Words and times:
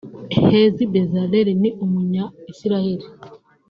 Hezi 0.49 0.83
Bezalel 0.93 1.47
ni 1.61 1.69
Umunya-Israel 1.85 3.01